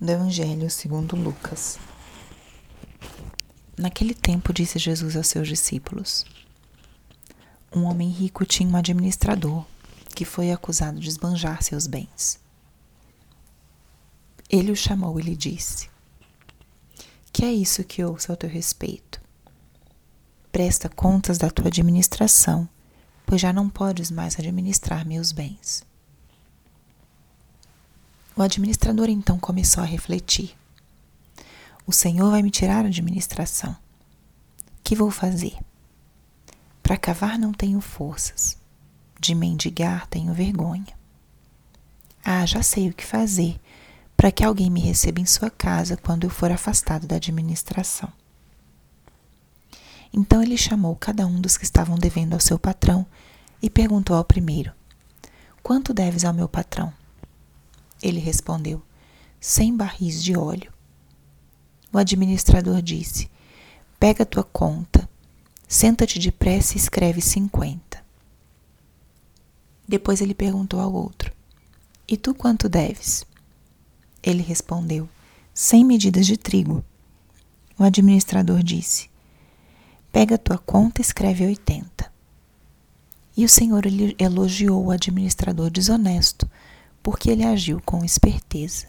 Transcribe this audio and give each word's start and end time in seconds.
do 0.00 0.10
Evangelho 0.10 0.70
segundo 0.70 1.14
Lucas. 1.14 1.78
Naquele 3.76 4.14
tempo 4.14 4.50
disse 4.50 4.78
Jesus 4.78 5.14
aos 5.14 5.26
seus 5.26 5.46
discípulos: 5.46 6.24
Um 7.74 7.84
homem 7.84 8.08
rico 8.08 8.46
tinha 8.46 8.68
um 8.68 8.76
administrador 8.76 9.66
que 10.14 10.24
foi 10.24 10.50
acusado 10.50 10.98
de 10.98 11.08
esbanjar 11.08 11.62
seus 11.62 11.86
bens. 11.86 12.40
Ele 14.48 14.72
o 14.72 14.76
chamou 14.76 15.20
e 15.20 15.22
lhe 15.22 15.36
disse: 15.36 15.90
Que 17.30 17.44
é 17.44 17.52
isso 17.52 17.84
que 17.84 18.02
ouço 18.02 18.32
ao 18.32 18.38
teu 18.38 18.48
respeito? 18.48 19.20
Presta 20.50 20.88
contas 20.88 21.36
da 21.36 21.50
tua 21.50 21.68
administração, 21.68 22.66
pois 23.26 23.40
já 23.40 23.52
não 23.52 23.68
podes 23.68 24.10
mais 24.10 24.38
administrar 24.38 25.06
meus 25.06 25.30
bens. 25.30 25.84
O 28.36 28.42
administrador 28.42 29.08
então 29.08 29.38
começou 29.38 29.82
a 29.82 29.86
refletir. 29.86 30.56
O 31.86 31.92
Senhor 31.92 32.30
vai 32.30 32.42
me 32.42 32.50
tirar 32.50 32.84
a 32.84 32.88
administração. 32.88 33.76
Que 34.82 34.94
vou 34.94 35.10
fazer? 35.10 35.56
Para 36.82 36.96
cavar 36.96 37.38
não 37.38 37.52
tenho 37.52 37.80
forças. 37.80 38.56
De 39.18 39.34
mendigar 39.34 40.06
tenho 40.06 40.32
vergonha. 40.32 40.98
Ah, 42.24 42.46
já 42.46 42.62
sei 42.62 42.88
o 42.88 42.94
que 42.94 43.04
fazer 43.04 43.58
para 44.20 44.30
que 44.30 44.44
alguém 44.44 44.68
me 44.68 44.80
receba 44.80 45.18
em 45.18 45.24
sua 45.24 45.48
casa 45.48 45.96
quando 45.96 46.24
eu 46.24 46.30
for 46.30 46.52
afastado 46.52 47.06
da 47.06 47.16
administração. 47.16 48.12
Então 50.12 50.42
ele 50.42 50.58
chamou 50.58 50.94
cada 50.94 51.26
um 51.26 51.40
dos 51.40 51.56
que 51.56 51.64
estavam 51.64 51.96
devendo 51.96 52.34
ao 52.34 52.40
seu 52.40 52.58
patrão 52.58 53.06
e 53.62 53.70
perguntou 53.70 54.14
ao 54.14 54.22
primeiro: 54.22 54.72
Quanto 55.62 55.94
deves 55.94 56.22
ao 56.22 56.34
meu 56.34 56.46
patrão? 56.46 56.92
Ele 58.02 58.20
respondeu: 58.20 58.82
Cem 59.40 59.76
barris 59.76 60.22
de 60.22 60.36
óleo. 60.36 60.72
O 61.92 61.98
administrador 61.98 62.80
disse: 62.80 63.30
Pega 63.98 64.24
tua 64.24 64.44
conta, 64.44 65.08
senta-te 65.68 66.18
depressa 66.18 66.74
e 66.74 66.76
escreve 66.78 67.20
cinquenta. 67.20 68.02
Depois 69.86 70.20
ele 70.20 70.34
perguntou 70.34 70.80
ao 70.80 70.92
outro: 70.92 71.32
E 72.06 72.16
tu 72.16 72.34
quanto 72.34 72.68
deves? 72.68 73.26
Ele 74.22 74.42
respondeu: 74.42 75.08
Cem 75.52 75.84
medidas 75.84 76.26
de 76.26 76.36
trigo. 76.36 76.84
O 77.78 77.82
administrador 77.82 78.62
disse: 78.62 79.10
Pega 80.12 80.38
tua 80.38 80.58
conta 80.58 81.00
e 81.00 81.04
escreve 81.04 81.44
oitenta. 81.44 82.12
E 83.36 83.44
o 83.44 83.48
Senhor 83.48 83.84
elogiou 84.18 84.86
o 84.86 84.90
administrador 84.90 85.70
desonesto 85.70 86.48
porque 87.02 87.30
ele 87.30 87.44
agiu 87.44 87.80
com 87.84 88.04
esperteza. 88.04 88.86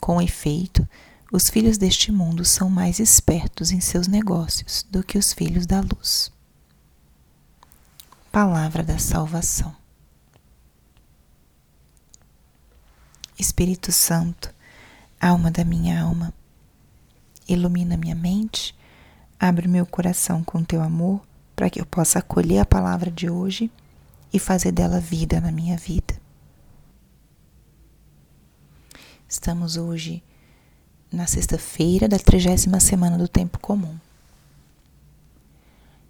Com 0.00 0.20
efeito, 0.20 0.86
os 1.32 1.50
filhos 1.50 1.76
deste 1.76 2.12
mundo 2.12 2.44
são 2.44 2.70
mais 2.70 2.98
espertos 2.98 3.72
em 3.72 3.80
seus 3.80 4.06
negócios 4.06 4.86
do 4.90 5.02
que 5.02 5.18
os 5.18 5.32
filhos 5.32 5.66
da 5.66 5.80
luz. 5.80 6.32
Palavra 8.30 8.82
da 8.82 8.98
Salvação. 8.98 9.74
Espírito 13.38 13.92
Santo, 13.92 14.54
alma 15.20 15.50
da 15.50 15.64
minha 15.64 16.00
alma, 16.00 16.32
ilumina 17.48 17.96
minha 17.96 18.14
mente, 18.14 18.74
abre 19.38 19.68
meu 19.68 19.84
coração 19.84 20.42
com 20.42 20.64
teu 20.64 20.80
amor 20.80 21.20
para 21.54 21.68
que 21.68 21.80
eu 21.80 21.86
possa 21.86 22.18
acolher 22.18 22.60
a 22.60 22.66
palavra 22.66 23.10
de 23.10 23.28
hoje 23.28 23.70
e 24.32 24.38
fazer 24.38 24.72
dela 24.72 25.00
vida 25.00 25.40
na 25.40 25.50
minha 25.50 25.76
vida. 25.76 26.25
Estamos 29.28 29.76
hoje 29.76 30.22
na 31.12 31.26
sexta-feira 31.26 32.08
da 32.08 32.16
trigésima 32.16 32.78
semana 32.78 33.18
do 33.18 33.26
tempo 33.26 33.58
comum. 33.58 33.98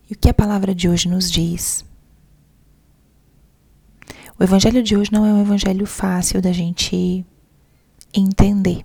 E 0.09 0.13
o 0.13 0.19
que 0.19 0.29
a 0.29 0.35
palavra 0.35 0.75
de 0.75 0.87
hoje 0.87 1.09
nos 1.09 1.31
diz? 1.31 1.83
O 4.39 4.45
evangelho 4.45 4.83
de 4.83 4.95
hoje 4.95 5.11
não 5.11 5.25
é 5.25 5.33
um 5.33 5.41
evangelho 5.41 5.87
fácil 5.87 6.43
da 6.43 6.53
gente 6.53 7.25
entender, 8.13 8.85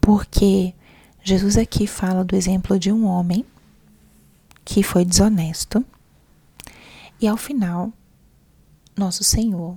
porque 0.00 0.72
Jesus 1.20 1.56
aqui 1.56 1.84
fala 1.84 2.24
do 2.24 2.36
exemplo 2.36 2.78
de 2.78 2.92
um 2.92 3.06
homem 3.06 3.44
que 4.64 4.84
foi 4.84 5.04
desonesto 5.04 5.84
e 7.20 7.26
ao 7.26 7.36
final 7.36 7.92
nosso 8.96 9.24
Senhor 9.24 9.76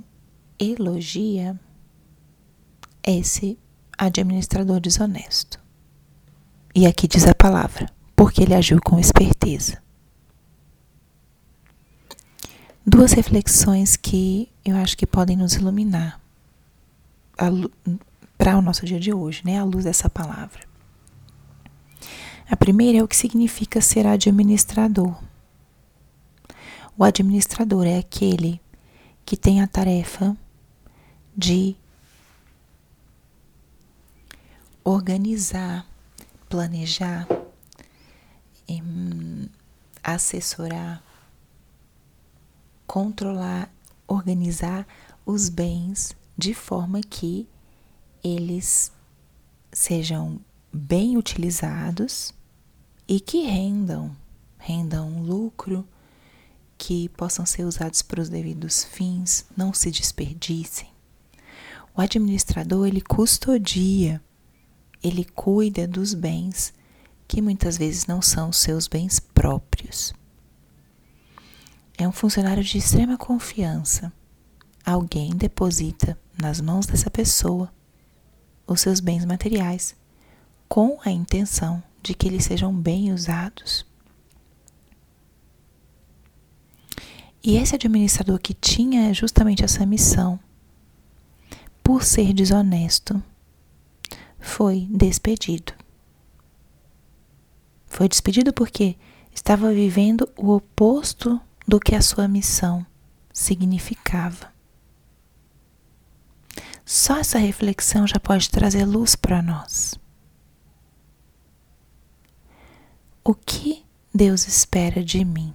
elogia 0.60 1.60
esse 3.04 3.58
administrador 3.98 4.80
desonesto. 4.80 5.60
E 6.74 6.86
aqui 6.86 7.08
diz 7.08 7.26
a 7.28 7.36
palavra, 7.36 7.90
porque 8.16 8.44
ele 8.44 8.54
agiu 8.54 8.80
com 8.82 9.00
esperteza. 9.00 9.82
Duas 12.86 13.12
reflexões 13.12 13.96
que 13.96 14.50
eu 14.64 14.76
acho 14.76 14.98
que 14.98 15.06
podem 15.06 15.36
nos 15.36 15.54
iluminar 15.54 16.20
para 18.38 18.58
o 18.58 18.62
nosso 18.62 18.86
dia 18.86 19.00
de 19.00 19.14
hoje, 19.14 19.42
né, 19.46 19.60
à 19.60 19.64
luz 19.64 19.86
dessa 19.86 20.10
palavra. 20.10 20.68
A 22.50 22.56
primeira 22.56 22.98
é 22.98 23.04
o 23.04 23.08
que 23.08 23.16
significa 23.16 23.80
ser 23.80 24.08
administrador. 24.08 25.16
O 26.98 27.04
administrador 27.04 27.86
é 27.86 27.98
aquele 27.98 28.60
que 29.24 29.38
tem 29.38 29.62
a 29.62 29.68
tarefa 29.68 30.36
de 31.38 31.76
organizar, 34.84 35.86
planejar, 36.48 37.28
assessorar, 40.04 41.04
controlar, 42.88 43.72
organizar 44.08 44.88
os 45.26 45.50
bens 45.50 46.16
de 46.38 46.54
forma 46.54 47.02
que 47.02 47.48
eles 48.24 48.92
sejam 49.72 50.40
bem 50.74 51.18
utilizados 51.18 52.34
e 53.08 53.20
que 53.20 53.44
rendam, 53.44 54.16
rendam 54.58 55.22
lucro, 55.22 55.88
que 56.78 57.10
possam 57.10 57.46
ser 57.46 57.66
usados 57.66 58.02
para 58.02 58.22
os 58.22 58.30
devidos 58.30 58.84
fins, 58.84 59.46
não 59.56 59.74
se 59.74 59.92
desperdicem. 59.92 60.90
O 61.96 62.02
administrador 62.02 62.88
ele 62.88 63.02
custodia 63.02 64.22
ele 65.04 65.24
cuida 65.24 65.88
dos 65.88 66.14
bens 66.14 66.74
que 67.28 67.42
muitas 67.42 67.78
vezes 67.78 68.08
não 68.08 68.22
são 68.22 68.52
seus 68.52 68.88
bens 68.88 69.20
próprios. 69.20 70.14
É 71.98 72.08
um 72.08 72.12
funcionário 72.12 72.64
de 72.64 72.78
extrema 72.78 73.18
confiança. 73.18 74.12
Alguém 74.86 75.36
deposita 75.36 76.18
nas 76.38 76.60
mãos 76.62 76.86
dessa 76.86 77.12
pessoa 77.12 77.72
os 78.66 78.82
seus 78.82 79.00
bens 79.00 79.26
materiais 79.26 79.96
com 80.68 81.00
a 81.04 81.12
intenção 81.12 81.84
de 82.02 82.14
que 82.14 82.28
eles 82.28 82.46
sejam 82.46 82.74
bem 82.74 83.12
usados. 83.12 83.86
E 87.44 87.58
esse 87.58 87.76
administrador 87.76 88.40
que 88.40 88.54
tinha 88.54 89.14
justamente 89.14 89.64
essa 89.64 89.86
missão, 89.86 90.40
por 91.84 92.04
ser 92.04 92.34
desonesto, 92.34 93.22
foi 94.50 94.88
despedido. 94.90 95.74
Foi 97.86 98.10
despedido 98.10 98.52
porque 98.52 98.98
estava 99.34 99.72
vivendo 99.72 100.28
o 100.36 100.52
oposto 100.52 101.40
do 101.68 101.80
que 101.80 101.96
a 101.96 102.02
sua 102.02 102.28
missão 102.28 102.86
significava. 103.32 104.52
Só 106.84 107.18
essa 107.18 107.38
reflexão 107.38 108.08
já 108.08 108.20
pode 108.20 108.50
trazer 108.50 108.84
luz 108.86 109.16
para 109.16 109.42
nós. 109.42 109.94
O 113.24 113.36
que 113.36 113.86
Deus 114.14 114.48
espera 114.48 115.04
de 115.04 115.24
mim? 115.24 115.54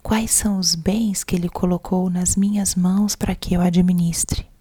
Quais 0.00 0.30
são 0.30 0.58
os 0.58 0.76
bens 0.76 1.24
que 1.24 1.34
Ele 1.34 1.48
colocou 1.48 2.08
nas 2.08 2.36
minhas 2.36 2.76
mãos 2.76 3.16
para 3.16 3.34
que 3.34 3.54
eu 3.54 3.60
administre? 3.60 4.53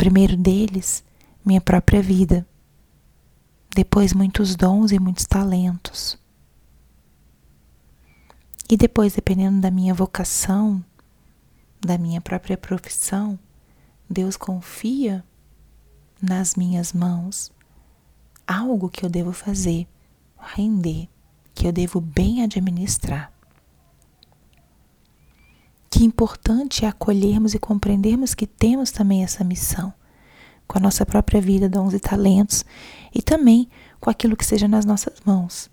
Primeiro 0.00 0.34
deles, 0.34 1.04
minha 1.44 1.60
própria 1.60 2.00
vida. 2.00 2.48
Depois, 3.76 4.14
muitos 4.14 4.56
dons 4.56 4.92
e 4.92 4.98
muitos 4.98 5.26
talentos. 5.26 6.18
E 8.70 8.78
depois, 8.78 9.12
dependendo 9.12 9.60
da 9.60 9.70
minha 9.70 9.92
vocação, 9.92 10.82
da 11.82 11.98
minha 11.98 12.18
própria 12.18 12.56
profissão, 12.56 13.38
Deus 14.08 14.38
confia 14.38 15.22
nas 16.18 16.54
minhas 16.54 16.94
mãos 16.94 17.52
algo 18.46 18.88
que 18.88 19.04
eu 19.04 19.10
devo 19.10 19.34
fazer, 19.34 19.86
render, 20.56 21.10
que 21.54 21.66
eu 21.66 21.72
devo 21.72 22.00
bem 22.00 22.42
administrar. 22.42 23.30
Que 26.00 26.06
importante 26.06 26.86
é 26.86 26.88
acolhermos 26.88 27.52
e 27.52 27.58
compreendermos 27.58 28.32
que 28.32 28.46
temos 28.46 28.90
também 28.90 29.22
essa 29.22 29.44
missão 29.44 29.92
com 30.66 30.78
a 30.78 30.80
nossa 30.80 31.04
própria 31.04 31.42
vida, 31.42 31.68
dons 31.68 31.92
e 31.92 32.00
talentos 32.00 32.64
e 33.14 33.20
também 33.20 33.68
com 34.00 34.08
aquilo 34.08 34.34
que 34.34 34.46
seja 34.46 34.66
nas 34.66 34.86
nossas 34.86 35.20
mãos, 35.26 35.70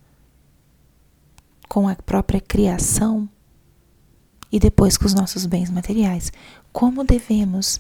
com 1.70 1.88
a 1.88 1.96
própria 1.96 2.42
criação 2.42 3.30
e 4.52 4.60
depois 4.60 4.98
com 4.98 5.06
os 5.06 5.14
nossos 5.14 5.46
bens 5.46 5.70
materiais. 5.70 6.30
Como 6.74 7.06
devemos 7.06 7.80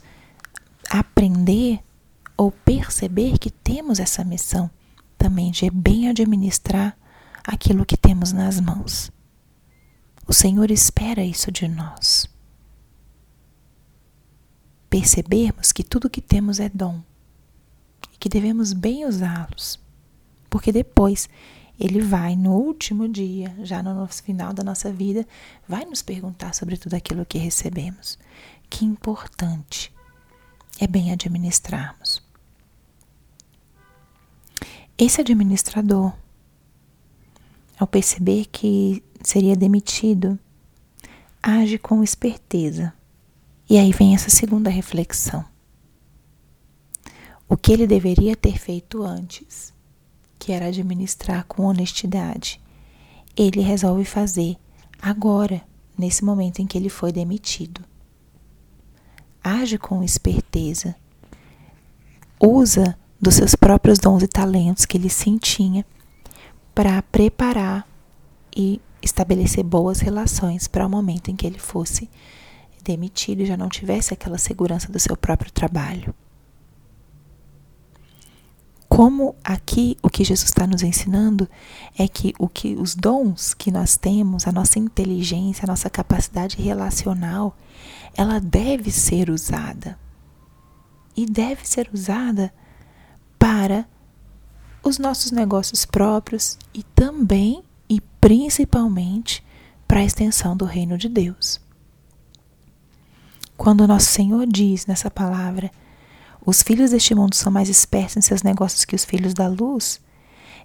aprender 0.89 1.81
ou 2.37 2.49
perceber 2.49 3.37
que 3.39 3.51
temos 3.51 3.99
essa 3.99 4.23
missão 4.23 4.71
também 5.17 5.51
de 5.51 5.69
bem 5.69 6.07
administrar 6.07 6.97
aquilo 7.45 7.85
que 7.85 7.97
temos 7.97 8.31
nas 8.31 8.57
mãos. 8.61 9.11
O 10.25 10.31
Senhor 10.31 10.71
espera 10.71 11.25
isso 11.25 11.51
de 11.51 11.67
nós. 11.67 12.36
Percebermos 14.89 15.71
que 15.71 15.83
tudo 15.83 16.09
que 16.09 16.21
temos 16.21 16.59
é 16.59 16.69
dom 16.69 17.01
e 18.13 18.17
que 18.17 18.29
devemos 18.29 18.73
bem 18.73 19.05
usá-los, 19.05 19.79
porque 20.49 20.71
depois 20.71 21.29
ele 21.79 22.01
vai 22.01 22.35
no 22.35 22.53
último 22.53 23.07
dia, 23.07 23.55
já 23.63 23.83
no 23.83 24.07
final 24.07 24.53
da 24.53 24.63
nossa 24.63 24.91
vida, 24.91 25.27
vai 25.67 25.85
nos 25.85 26.01
perguntar 26.01 26.55
sobre 26.55 26.77
tudo 26.77 26.95
aquilo 26.95 27.25
que 27.25 27.37
recebemos. 27.37 28.17
Que 28.69 28.85
importante 28.85 29.93
é 30.79 30.87
bem 30.87 31.11
administrarmos. 31.11 32.25
Esse 34.97 35.21
administrador 35.21 36.13
ao 37.77 37.85
perceber 37.85 38.45
que 38.47 39.03
seria 39.23 39.55
demitido, 39.55 40.39
age 41.43 41.77
com 41.77 42.03
esperteza. 42.03 42.91
E 43.69 43.77
aí 43.77 43.91
vem 43.91 44.15
essa 44.15 44.29
segunda 44.29 44.69
reflexão. 44.69 45.43
O 47.49 47.57
que 47.57 47.73
ele 47.73 47.85
deveria 47.85 48.33
ter 48.33 48.57
feito 48.57 49.03
antes, 49.03 49.73
que 50.39 50.53
era 50.53 50.67
administrar 50.67 51.45
com 51.45 51.63
honestidade, 51.63 52.61
ele 53.35 53.59
resolve 53.59 54.05
fazer 54.05 54.55
agora, 55.01 55.61
nesse 55.97 56.23
momento 56.23 56.59
em 56.59 56.67
que 56.67 56.77
ele 56.77 56.89
foi 56.89 57.11
demitido. 57.11 57.81
Age 59.43 59.77
com 59.77 60.01
esperteza, 60.01 60.95
usa 62.39 62.97
dos 63.19 63.35
seus 63.35 63.53
próprios 63.53 63.99
dons 63.99 64.23
e 64.23 64.27
talentos 64.27 64.85
que 64.85 64.97
ele 64.97 65.09
sentia 65.09 65.85
para 66.73 67.01
preparar 67.01 67.85
e 68.55 68.79
estabelecer 69.01 69.63
boas 69.63 69.99
relações 69.99 70.67
para 70.67 70.85
o 70.85 70.89
momento 70.89 71.29
em 71.29 71.35
que 71.35 71.45
ele 71.45 71.59
fosse 71.59 72.05
demitido 72.05 72.46
e 72.91 73.45
já 73.45 73.57
não 73.57 73.69
tivesse 73.69 74.13
aquela 74.13 74.37
segurança 74.37 74.91
do 74.91 74.99
seu 74.99 75.17
próprio 75.17 75.51
trabalho. 75.51 76.13
Como 78.87 79.35
aqui 79.43 79.97
o 80.01 80.09
que 80.09 80.23
Jesus 80.23 80.49
está 80.49 80.65
nos 80.65 80.81
ensinando 80.81 81.47
é 81.97 82.07
que 82.07 82.33
o 82.39 82.47
que 82.47 82.73
os 82.75 82.95
dons 82.95 83.53
que 83.53 83.69
nós 83.69 83.97
temos, 83.97 84.47
a 84.47 84.51
nossa 84.51 84.79
inteligência, 84.79 85.65
a 85.65 85.67
nossa 85.67 85.89
capacidade 85.89 86.59
relacional, 86.61 87.55
ela 88.15 88.39
deve 88.39 88.89
ser 88.89 89.29
usada. 89.29 89.99
E 91.15 91.25
deve 91.25 91.67
ser 91.67 91.89
usada 91.93 92.53
para 93.37 93.87
os 94.81 94.97
nossos 94.97 95.31
negócios 95.31 95.85
próprios 95.85 96.57
e 96.73 96.81
também 96.81 97.63
e 97.89 97.99
principalmente 98.21 99.43
para 99.87 99.99
a 99.99 100.03
extensão 100.03 100.55
do 100.55 100.65
reino 100.65 100.97
de 100.97 101.09
Deus. 101.09 101.59
Quando 103.57 103.81
o 103.81 103.87
nosso 103.87 104.05
Senhor 104.11 104.45
diz 104.45 104.85
nessa 104.85 105.09
palavra, 105.09 105.71
os 106.45 106.61
filhos 106.61 106.91
deste 106.91 107.15
mundo 107.15 107.33
são 107.33 107.51
mais 107.51 107.67
espertos 107.67 108.15
em 108.15 108.21
seus 108.21 108.43
negócios 108.43 108.85
que 108.85 108.95
os 108.95 109.03
filhos 109.03 109.33
da 109.33 109.47
luz, 109.47 109.99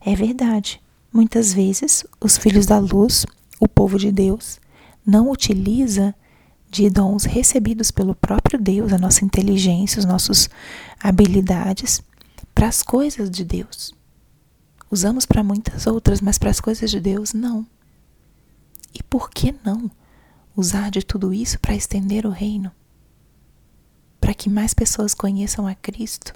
é 0.04 0.14
verdade. 0.14 0.80
Muitas 1.10 1.54
vezes, 1.54 2.04
os 2.20 2.36
filhos 2.36 2.66
da 2.66 2.78
luz, 2.78 3.24
o 3.58 3.66
povo 3.66 3.98
de 3.98 4.12
Deus, 4.12 4.60
não 5.04 5.30
utiliza 5.30 6.14
de 6.70 6.88
dons 6.90 7.24
recebidos 7.24 7.90
pelo 7.90 8.14
próprio 8.14 8.60
Deus, 8.60 8.92
a 8.92 8.98
nossa 8.98 9.24
inteligência, 9.24 9.98
as 9.98 10.04
nossas 10.04 10.48
habilidades, 11.02 12.02
para 12.54 12.68
as 12.68 12.82
coisas 12.82 13.30
de 13.30 13.44
Deus. 13.44 13.92
Usamos 14.90 15.24
para 15.24 15.42
muitas 15.42 15.86
outras, 15.86 16.20
mas 16.20 16.38
para 16.38 16.50
as 16.50 16.60
coisas 16.60 16.90
de 16.90 17.00
Deus, 17.00 17.32
não. 17.32 17.66
E 18.94 19.02
por 19.02 19.30
que 19.30 19.54
não 19.64 19.90
usar 20.54 20.90
de 20.90 21.02
tudo 21.02 21.32
isso 21.32 21.58
para 21.58 21.74
estender 21.74 22.26
o 22.26 22.30
reino? 22.30 22.70
Para 24.22 24.32
que 24.32 24.48
mais 24.48 24.72
pessoas 24.72 25.12
conheçam 25.12 25.66
a 25.66 25.74
Cristo? 25.74 26.32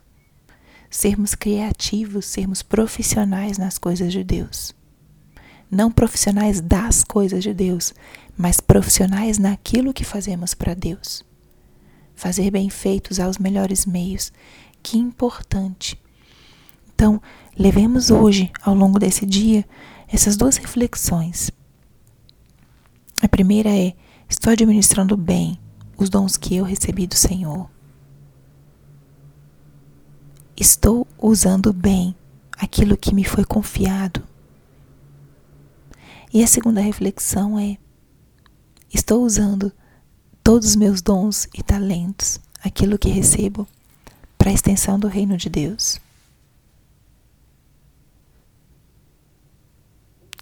Sermos 0.90 1.34
criativos, 1.34 2.26
sermos 2.26 2.62
profissionais 2.62 3.56
nas 3.56 3.78
coisas 3.78 4.12
de 4.12 4.22
Deus. 4.22 4.74
Não 5.70 5.90
profissionais 5.90 6.60
das 6.60 7.02
coisas 7.02 7.42
de 7.42 7.54
Deus, 7.54 7.94
mas 8.36 8.60
profissionais 8.60 9.38
naquilo 9.38 9.94
que 9.94 10.04
fazemos 10.04 10.52
para 10.52 10.74
Deus. 10.74 11.24
Fazer 12.14 12.50
bem 12.50 12.68
feito, 12.68 13.10
usar 13.10 13.28
os 13.28 13.38
melhores 13.38 13.86
meios. 13.86 14.30
Que 14.82 14.98
importante. 14.98 15.98
Então, 16.94 17.22
Levemos 17.58 18.10
hoje, 18.10 18.52
ao 18.62 18.74
longo 18.74 18.98
desse 18.98 19.24
dia, 19.24 19.64
essas 20.06 20.36
duas 20.36 20.58
reflexões. 20.58 21.50
A 23.22 23.28
primeira 23.28 23.70
é: 23.70 23.94
estou 24.28 24.52
administrando 24.52 25.16
bem 25.16 25.58
os 25.96 26.10
dons 26.10 26.36
que 26.36 26.54
eu 26.54 26.64
recebi 26.64 27.06
do 27.06 27.14
Senhor? 27.14 27.70
Estou 30.58 31.06
usando 31.18 31.72
bem 31.72 32.14
aquilo 32.56 32.96
que 32.96 33.14
me 33.14 33.24
foi 33.24 33.44
confiado? 33.44 34.22
E 36.32 36.42
a 36.42 36.46
segunda 36.46 36.80
reflexão 36.80 37.58
é: 37.58 37.76
estou 38.92 39.24
usando 39.24 39.72
todos 40.42 40.70
os 40.70 40.76
meus 40.76 41.02
dons 41.02 41.48
e 41.54 41.62
talentos, 41.62 42.40
aquilo 42.62 42.98
que 42.98 43.08
recebo, 43.08 43.66
para 44.38 44.50
a 44.50 44.54
extensão 44.54 44.98
do 44.98 45.08
reino 45.08 45.36
de 45.36 45.48
Deus? 45.48 46.00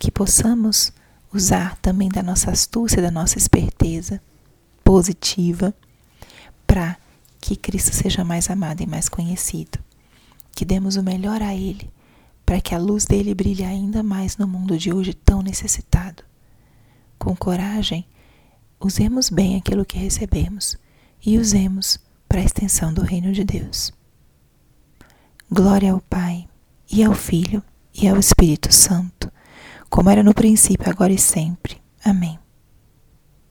que 0.05 0.11
possamos 0.11 0.93
usar 1.33 1.79
também 1.79 2.11
da 2.11 2.23
nossa 2.23 2.51
astúcia, 2.51 3.01
da 3.01 3.11
nossa 3.11 3.39
esperteza 3.39 4.21
positiva, 4.85 5.75
para 6.67 6.99
que 7.41 7.57
Cristo 7.57 7.95
seja 7.95 8.23
mais 8.23 8.51
amado 8.51 8.83
e 8.83 8.87
mais 8.87 9.09
conhecido. 9.09 9.79
Que 10.55 10.65
demos 10.65 10.97
o 10.97 11.03
melhor 11.03 11.43
a 11.43 11.55
Ele, 11.55 11.91
para 12.45 12.61
que 12.61 12.75
a 12.75 12.79
luz 12.79 13.05
dele 13.05 13.35
brilhe 13.35 13.65
ainda 13.65 14.03
mais 14.03 14.37
no 14.37 14.47
mundo 14.47 14.79
de 14.79 14.93
hoje 14.93 15.15
tão 15.15 15.43
necessitado. 15.43 16.23
Com 17.19 17.35
coragem, 17.35 18.07
usemos 18.81 19.31
bem 19.31 19.57
aquilo 19.57 19.85
que 19.85 19.99
recebemos 19.99 20.77
e 21.25 21.39
usemos 21.39 21.99
para 22.29 22.41
a 22.41 22.45
extensão 22.45 22.93
do 22.93 23.03
reino 23.03 23.33
de 23.33 23.45
Deus. 23.45 23.93
Glória 25.51 25.93
ao 25.93 26.01
Pai, 26.01 26.47
e 26.91 27.03
ao 27.03 27.15
Filho, 27.15 27.63
e 27.95 28.07
ao 28.09 28.19
Espírito 28.19 28.73
Santo 28.73 29.33
como 29.95 30.11
era 30.11 30.25
no 30.25 30.35
princípio, 30.35 30.91
agora 30.91 31.13
e 31.13 31.19
sempre. 31.19 31.77
Amém. 32.05 32.37